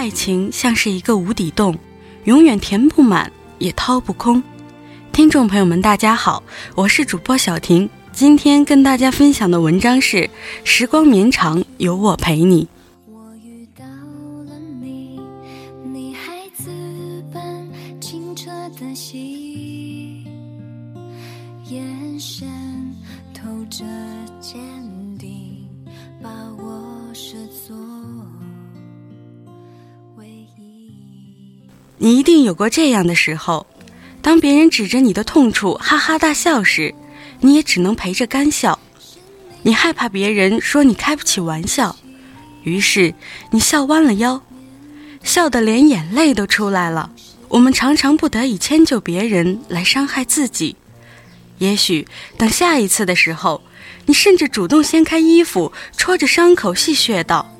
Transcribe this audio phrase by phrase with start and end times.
[0.00, 1.76] 爱情像是一个无底洞，
[2.24, 4.42] 永远填不满，也掏不空。
[5.12, 6.42] 听众朋友们，大家好，
[6.74, 10.16] 我是主播小婷，今天跟大家分享的文章是
[10.64, 12.64] 《时光绵长，有我陪你》。
[21.68, 22.48] 眼神
[23.34, 23.84] 透着
[24.40, 24.58] 坚
[32.02, 33.66] 你一定有过这样的时候，
[34.22, 36.94] 当别人指着你的痛处哈哈大笑时，
[37.40, 38.78] 你也只能陪着干笑。
[39.60, 41.94] 你害怕别人说你开不起玩笑，
[42.62, 43.12] 于是
[43.50, 44.42] 你笑弯了腰，
[45.22, 47.12] 笑得连眼泪都出来了。
[47.48, 50.76] 我们常常不得已迁就别人来伤害自己。
[51.58, 53.60] 也许等下一次的时候，
[54.06, 57.54] 你甚至主动掀开衣服，戳着伤口戏谑道：“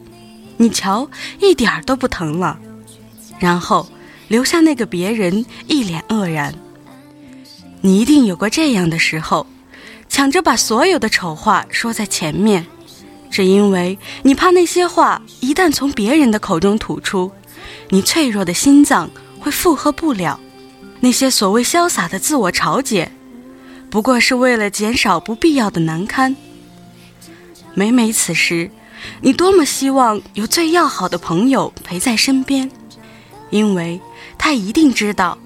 [0.56, 1.10] 你瞧，
[1.40, 2.58] 一点儿都不疼了。”
[3.38, 3.86] 然后。
[4.30, 6.54] 留下那个别人一脸愕然。
[7.80, 9.44] 你一定有过这样的时候，
[10.08, 12.64] 抢着把所有的丑话说在前面，
[13.28, 17.32] 只因为你怕那些话一旦从别人的口中吐出，
[17.88, 20.38] 你脆弱的心脏会负荷不了。
[21.00, 23.10] 那些所谓潇洒的自我嘲解，
[23.90, 26.36] 不过是为了减少不必要的难堪。
[27.74, 28.70] 每每此时，
[29.22, 32.70] 你多么希望有最要好的朋友陪在身边，
[33.50, 34.00] 因为。
[34.42, 35.36] 他一定知道，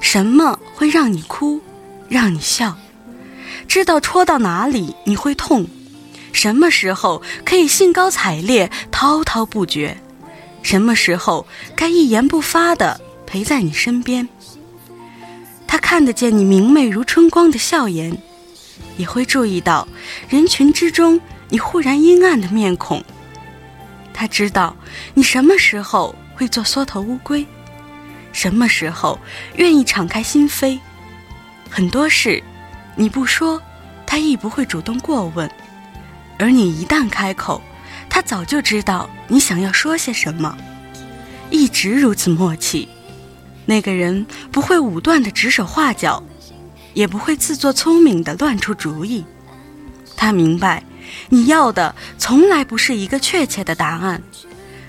[0.00, 1.62] 什么会让你哭，
[2.10, 2.76] 让你笑，
[3.66, 5.66] 知道戳到哪里你会痛，
[6.30, 9.96] 什么时候可以兴高采烈、滔滔不绝，
[10.62, 14.28] 什么时候该一言不发的陪在你身边。
[15.66, 18.16] 他看得见你明媚如春光的笑颜，
[18.98, 19.88] 也会注意到
[20.28, 23.02] 人群之中你忽然阴暗的面孔。
[24.12, 24.76] 他知道
[25.14, 27.44] 你什么时候会做缩头乌龟。
[28.34, 29.18] 什么时候
[29.56, 30.78] 愿意敞开心扉？
[31.70, 32.42] 很多事，
[32.96, 33.62] 你不说，
[34.04, 35.48] 他亦不会主动过问；
[36.38, 37.62] 而你一旦开口，
[38.10, 40.54] 他早就知道你想要说些什么。
[41.50, 42.88] 一直如此默契，
[43.64, 46.22] 那个人不会武断的指手画脚，
[46.92, 49.24] 也不会自作聪明的乱出主意。
[50.16, 50.82] 他明白，
[51.28, 54.20] 你要的从来不是一个确切的答案，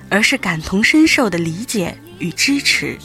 [0.09, 2.97] 而是感同身受的理解与支持。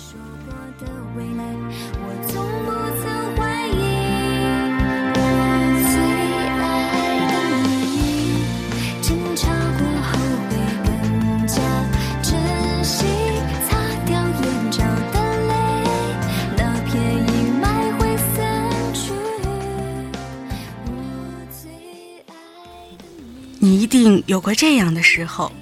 [23.62, 25.52] 你一定有过这样的时候，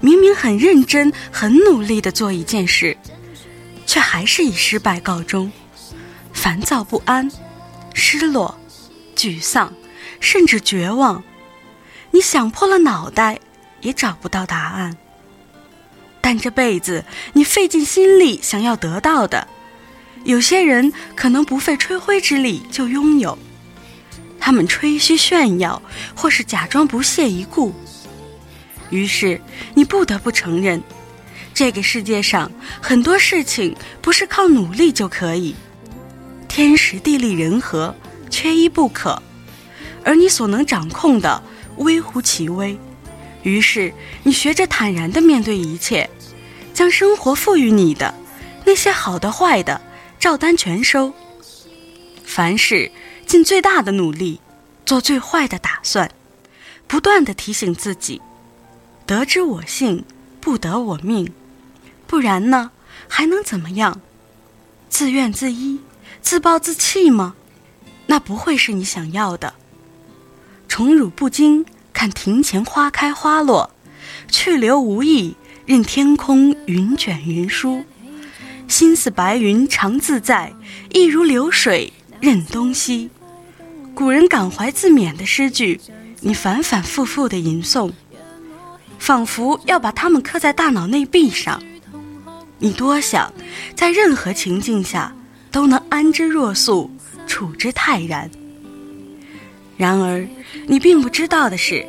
[0.00, 2.96] 明明很认真、很努力的做一件事，
[3.86, 5.52] 却还是以失败告终，
[6.32, 7.30] 烦躁不安、
[7.94, 8.58] 失落、
[9.14, 9.72] 沮丧，
[10.18, 11.22] 甚至绝望。
[12.10, 13.38] 你想破了脑袋，
[13.82, 14.96] 也找不到答案。
[16.20, 17.04] 但这辈子
[17.34, 19.46] 你费尽心力想要得到的，
[20.24, 23.38] 有些人可能不费吹灰之力就拥有。
[24.44, 25.80] 他们吹嘘炫耀，
[26.16, 27.72] 或是假装不屑一顾，
[28.90, 29.40] 于是
[29.72, 30.82] 你不得不承认，
[31.54, 35.54] 这个世界上很多事情不是靠努力就可以，
[36.48, 37.94] 天时地利人和
[38.30, 39.22] 缺一不可，
[40.02, 41.40] 而你所能掌控的
[41.76, 42.76] 微乎其微。
[43.44, 46.10] 于是你学着坦然地面对一切，
[46.74, 48.12] 将生活赋予你的
[48.64, 49.80] 那些好的坏的
[50.18, 51.14] 照单全收，
[52.24, 52.90] 凡事。
[53.32, 54.42] 尽最大的努力，
[54.84, 56.10] 做最坏的打算，
[56.86, 58.20] 不断的提醒自己：
[59.06, 60.04] 得之我幸，
[60.38, 61.32] 不得我命。
[62.06, 62.72] 不然呢，
[63.08, 64.02] 还能怎么样？
[64.90, 65.78] 自怨自艾、
[66.20, 67.34] 自暴自弃吗？
[68.04, 69.54] 那不会是你想要的。
[70.68, 71.64] 宠辱不惊，
[71.94, 73.70] 看庭前花开花落；
[74.28, 77.86] 去留无意，任天空云卷云舒。
[78.68, 80.52] 心似白云常自在，
[80.90, 83.08] 意如流水任东西。
[83.94, 85.78] 古人感怀自勉的诗句，
[86.20, 87.92] 你反反复复的吟诵，
[88.98, 91.62] 仿佛要把它们刻在大脑内壁上。
[92.58, 93.32] 你多想
[93.74, 95.14] 在任何情境下
[95.50, 96.90] 都能安之若素，
[97.26, 98.30] 处之泰然。
[99.76, 100.26] 然而，
[100.66, 101.86] 你并不知道的是，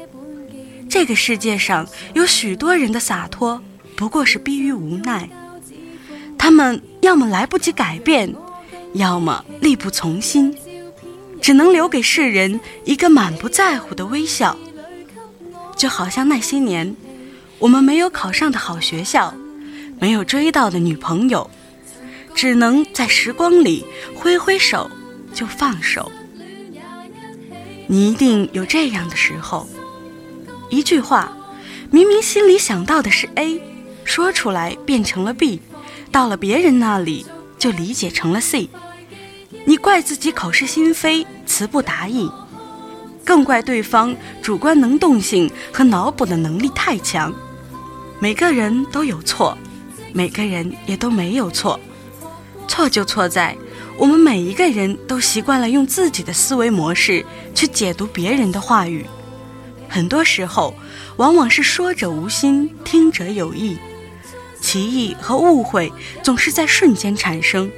[0.90, 3.62] 这个世界上有许多人的洒脱
[3.96, 5.30] 不过是逼于无奈。
[6.38, 8.36] 他们要么来不及改变，
[8.94, 10.54] 要么力不从心。
[11.44, 14.58] 只能留给世人一个满不在乎的微笑，
[15.76, 16.96] 就好像那些年，
[17.60, 19.36] 我们没有考上的好学校，
[20.00, 21.50] 没有追到的女朋友，
[22.34, 23.86] 只能在时光里
[24.16, 24.90] 挥挥手
[25.34, 26.10] 就放手。
[27.88, 29.68] 你一定有这样的时候，
[30.70, 31.36] 一句话，
[31.92, 33.62] 明明心里想到的是 A，
[34.06, 35.60] 说出来变成了 B，
[36.10, 37.26] 到了别人那里
[37.60, 38.70] 就理解成了 C。
[39.66, 42.30] 你怪自己口是心非、词不达意，
[43.24, 47.34] 更怪对方主观能动性和脑补的能力太强。
[48.20, 49.58] 每个人都有错，
[50.12, 51.80] 每个人也都没有错，
[52.68, 53.56] 错就错在。
[53.98, 57.24] 我们每一个人都习惯了用自己的思维模式
[57.54, 59.06] 去解读别人的话语，
[59.88, 60.74] 很多时候
[61.18, 63.78] 往往是说者无心，听者有意，
[64.60, 67.72] 歧义和误会总是在瞬间产生。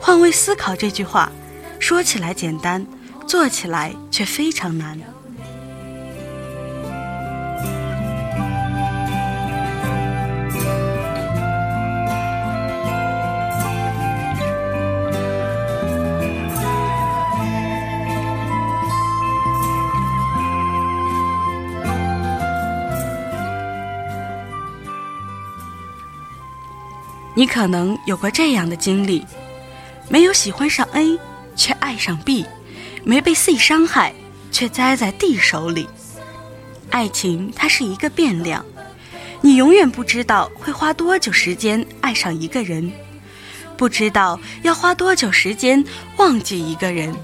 [0.00, 1.30] 换位思考这句话，
[1.78, 2.84] 说起来简单，
[3.26, 4.98] 做起来却非常难。
[27.36, 29.24] 你可能有过这样的经历：
[30.10, 31.16] 没有喜欢上 A，
[31.54, 32.44] 却爱上 B；
[33.04, 34.12] 没被 C 伤害，
[34.50, 35.88] 却栽在 D 手里。
[36.90, 38.66] 爱情它是一个变量，
[39.40, 42.90] 你永远不知道会花多久时间爱上一个人，
[43.76, 45.84] 不知道要花多久时间
[46.16, 47.14] 忘记一个人，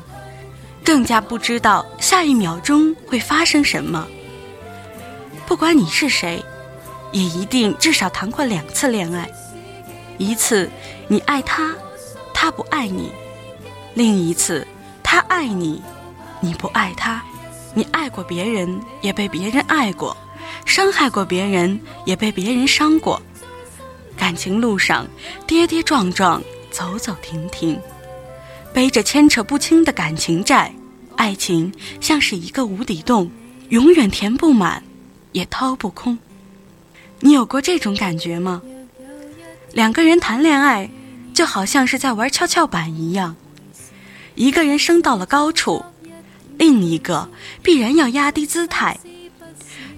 [0.84, 4.06] 更加不知道下一秒钟会发生什么。
[5.44, 6.40] 不管你是谁，
[7.10, 9.28] 也一定至少谈过两次恋爱。
[10.18, 10.70] 一次，
[11.08, 11.74] 你爱他，
[12.46, 13.10] 他不爱你；
[13.93, 14.64] 另一次，
[15.02, 15.82] 他爱你，
[16.40, 17.20] 你不爱他。
[17.75, 20.16] 你爱过别人，也被别人爱过；
[20.64, 23.20] 伤害过别人，也被别人伤过。
[24.16, 25.08] 感情路上
[25.44, 26.40] 跌跌撞撞，
[26.70, 27.76] 走走停停，
[28.72, 30.72] 背着牵扯不清的感情债。
[31.16, 33.28] 爱情像是一个无底洞，
[33.70, 34.81] 永远填不满，
[35.32, 36.16] 也掏不空。
[37.19, 38.62] 你有过这种感觉吗？
[39.72, 40.88] 两个人谈恋爱，
[41.36, 43.36] 就好像是在玩跷跷板一样，
[44.36, 45.84] 一个人升到了高处，
[46.56, 47.28] 另一个
[47.62, 48.98] 必然要压低姿态。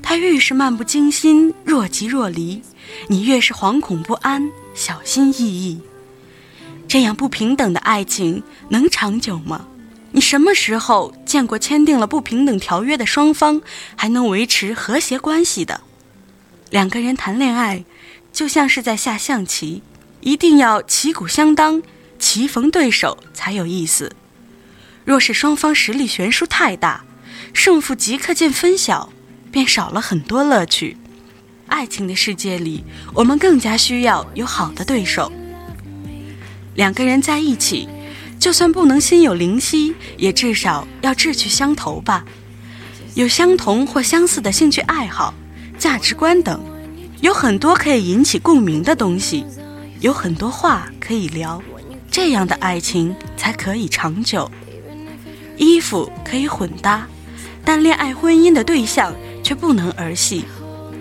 [0.02, 2.61] 他越是漫不经心、若即若离，
[3.06, 5.81] 你越是惶恐不安、小心翼翼。
[6.88, 9.64] 这样不平等的爱情能长久吗？
[10.11, 13.62] 你什么时候见过签订了不平等条约的双方
[13.94, 15.82] 还能维持和谐关系的？
[16.70, 17.84] 两个人谈恋爱。
[18.31, 19.82] 就像是在下象棋，
[20.20, 21.82] 一定要旗鼓相当、
[22.19, 24.12] 棋逢对手才有意思。
[25.05, 27.05] 若是双方实力悬殊太大，
[27.55, 29.11] 胜负即刻见分晓，
[29.50, 30.97] 便少了很多乐趣。
[31.67, 32.85] 爱情的世界里，
[33.15, 35.31] 我们更加需要有好的对手。
[36.75, 37.88] 两个人在一起，
[38.38, 42.25] 就算不能心有灵犀，也至少要志趣相投吧，
[43.15, 45.35] 有相同或相似的兴趣爱好、
[45.79, 46.61] 价值观等。
[47.20, 49.44] 有很多可以引起共鸣的东西，
[50.00, 51.61] 有很多话可以聊，
[52.09, 54.49] 这样的爱情才可以长久。
[55.56, 57.05] 衣服可以混搭，
[57.65, 60.44] 但恋爱婚姻的对象却不能儿戏。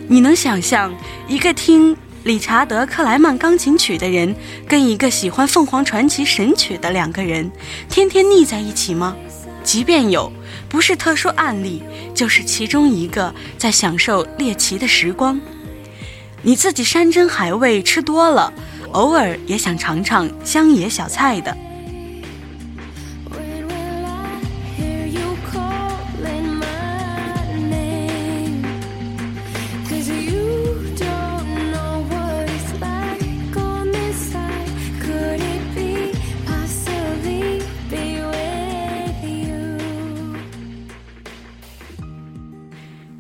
[0.08, 0.92] 你能想象
[1.28, 4.36] 一个听理查德克莱曼钢琴曲的人，
[4.68, 7.52] 跟一个喜欢凤凰传奇神曲的两个人，
[7.88, 9.16] 天天腻在一起吗？
[9.64, 10.32] 即便有，
[10.68, 11.84] 不是特殊案例，
[12.16, 15.40] 就是其中一个在享受猎奇的时光。
[16.42, 18.54] 你自己山珍海味吃多了，
[18.94, 21.56] 偶尔也想尝尝乡野小菜的。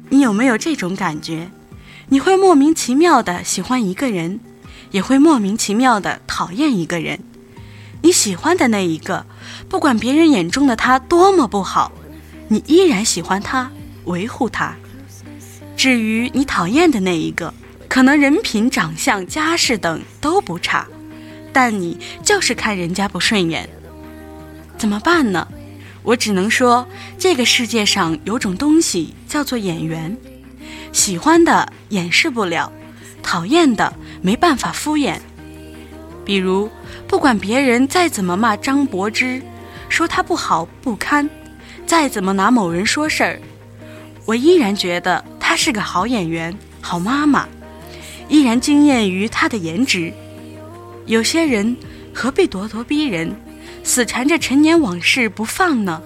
[0.09, 1.49] 你有没有这种感觉？
[2.09, 4.39] 你会莫名其妙的喜欢一个人，
[4.91, 7.19] 也会莫名其妙的讨厌一个人。
[8.01, 9.25] 你喜欢的那一个，
[9.67, 11.91] 不管别人眼中的他多么不好，
[12.47, 13.71] 你依然喜欢他，
[14.05, 14.75] 维护他。
[15.75, 17.53] 至于你讨厌的那一个，
[17.89, 20.87] 可能人品、长相、家世等都不差，
[21.51, 23.67] 但你就是看人家不顺眼。
[24.77, 25.47] 怎么办呢？
[26.03, 30.15] 我只能说，这个世界上有种东西叫做眼缘。
[30.93, 32.71] 喜欢的掩饰不了，
[33.27, 35.17] 讨厌的没办法敷衍。
[36.23, 36.71] 比如，
[37.09, 39.41] 不管别人再怎么骂张柏芝，
[39.89, 41.29] 说她不好不堪，
[41.85, 43.41] 再怎么拿某人说事儿，
[44.23, 47.45] 我依然觉得她是个好演员、好妈妈。
[48.29, 50.13] 依然惊艳于她的颜值。
[51.05, 51.75] 有些人
[52.13, 53.35] 何必咄咄逼人，
[53.83, 56.01] 死缠着陈年往事不放呢？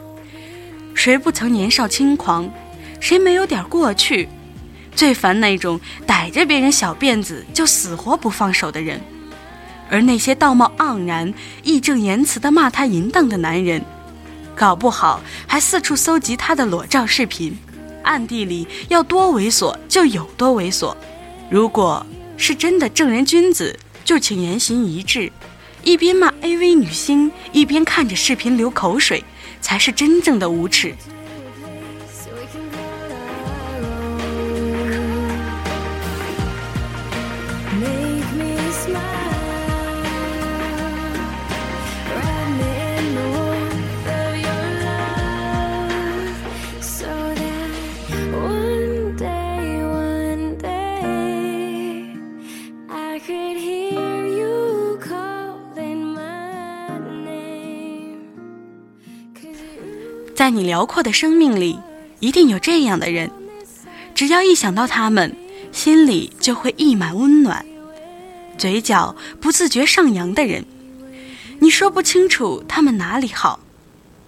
[0.96, 2.52] 谁不曾年少轻狂？
[3.00, 4.28] 谁没有点过去？
[4.96, 9.02] 最烦那种逮着别人小辫子就死活不放手的人。
[9.90, 11.34] 而那些道貌岸然、
[11.64, 13.84] 义正言辞地骂他淫荡的男人，
[14.56, 17.58] 搞不好还四处搜集他的裸照视频，
[18.04, 20.96] 暗地里要多猥琐就有多猥琐。
[21.50, 22.06] 如果
[22.38, 25.30] 是真的正人君子，就请言行一致，
[25.84, 29.24] 一边骂 AV 女星，一边看着视频流口水，
[29.60, 30.96] 才是真正的无耻。
[60.36, 61.80] 在你辽阔的生命里，
[62.20, 63.32] 一定有这样的人，
[64.16, 65.36] 只要一想到他们，
[65.72, 67.66] 心里就会溢满温暖，
[68.58, 70.66] 嘴角不自觉上扬的人。
[71.60, 73.60] 你说不清楚他们哪里好，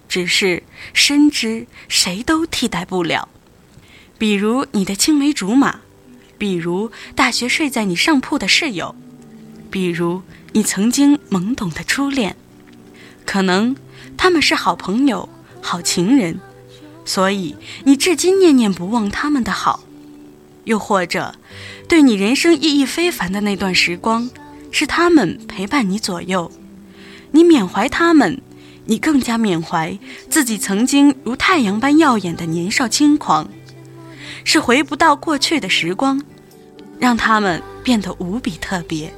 [0.08, 3.28] 只是深知谁都替代不了。
[4.18, 5.80] 比如你的青梅竹马，
[6.38, 8.94] 比如大学睡在你上铺的室友，
[9.70, 12.36] 比如你曾经懵懂的初恋，
[13.26, 13.74] 可能
[14.16, 15.28] 他们是好朋友。
[15.66, 16.38] 好情人，
[17.06, 19.80] 所以你至今念念不忘他们的好；
[20.64, 21.34] 又或者，
[21.88, 24.28] 对你人生意义非凡的那段时光，
[24.70, 26.52] 是他们陪伴你左右。
[27.30, 28.42] 你缅怀他们，
[28.84, 33.48] 你更加缅怀自己曾经如太阳般耀眼的年少轻狂。
[34.44, 36.22] 是回不到过去的时光，
[36.98, 39.10] 让他们变得无比特别。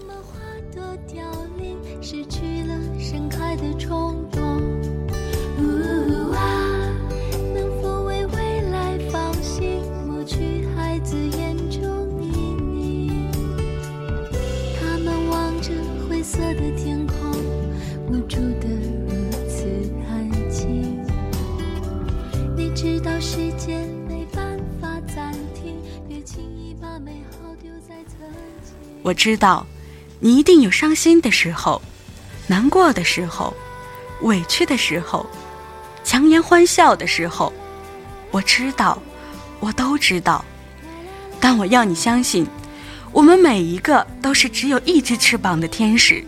[29.06, 29.64] 我知道，
[30.18, 31.80] 你一定有伤心的时候，
[32.48, 33.54] 难过的时候，
[34.22, 35.24] 委屈的时候，
[36.02, 37.52] 强颜欢笑的时候。
[38.32, 39.00] 我知道，
[39.60, 40.44] 我都知道。
[41.38, 42.44] 但我要你相信，
[43.12, 46.24] 我们每一个都是只有一只翅膀的天使。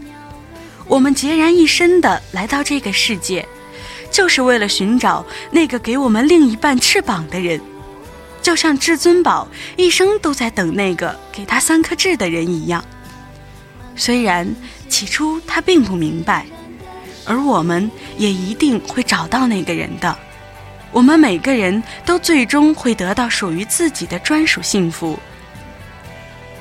[0.87, 3.45] 我们孑然一身的来到这个世界，
[4.09, 7.61] 就是为了寻找那个给我们另一半翅膀的人。
[8.49, 12.83] 就像至尊宝一生都在等那个给他三颗痣的人一样，
[13.95, 14.49] 虽然
[14.89, 16.47] 起初他并不明白，
[17.27, 20.19] 而我们也一定会找到那个人的。
[20.93, 25.19] 我们每个人都最终会得到属于自己的专属幸福。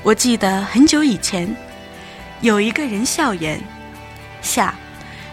[0.03, 1.55] 我记得很久以前，
[2.41, 3.57] 有一个人笑言
[4.43, 4.75] ：“夏，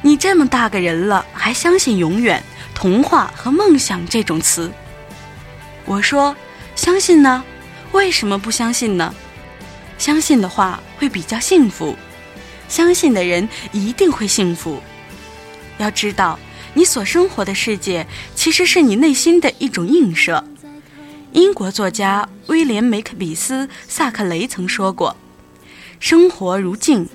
[0.02, 2.40] 你这么大个人了，还相信永远、
[2.76, 4.70] 童话和梦想这种词？”
[5.84, 6.32] 我说。
[6.74, 7.44] 相信呢？
[7.92, 9.14] 为什么不相信呢？
[9.96, 11.94] 相信的话会比较幸福，
[12.68, 14.80] 相信的人一定会幸福。
[15.78, 16.38] 要知道，
[16.74, 20.44] 你所生活的世界其实是你内心的一种映射。
[21.32, 25.16] 英国作家威廉·梅克比斯·萨克雷曾说过
[26.00, 27.08] ：“生活如镜，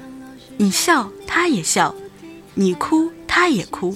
[0.57, 1.93] 你笑他也笑，
[2.53, 3.95] 你哭他也哭。”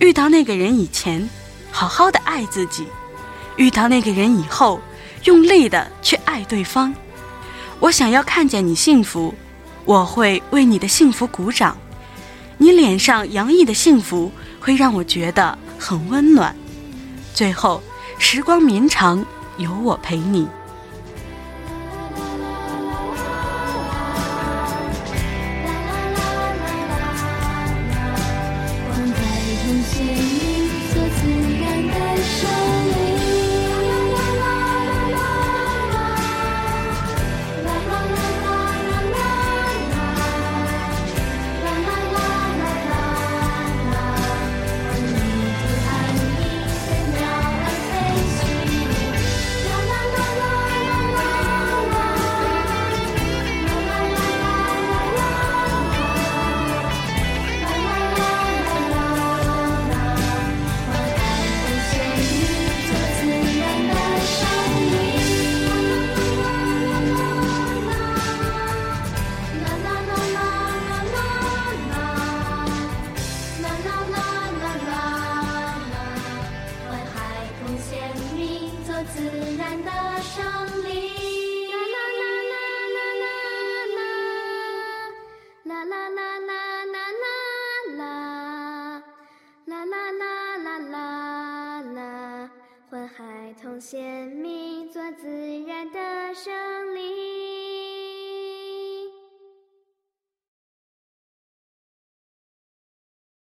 [0.00, 1.28] 遇到那个人以前，
[1.70, 2.84] 好好的爱自己；
[3.56, 4.80] 遇到那个人以后，
[5.24, 6.92] 用力的去爱对方。
[7.78, 9.34] 我想要看见你幸福，
[9.84, 11.76] 我会为你的幸福鼓掌。
[12.56, 16.56] 你脸上洋溢的幸福，会让我觉得很温暖。
[17.34, 17.82] 最后，
[18.18, 19.22] 时光绵长，
[19.58, 20.48] 有我陪你。